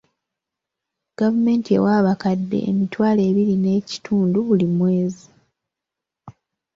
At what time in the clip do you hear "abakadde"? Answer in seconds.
1.99-2.57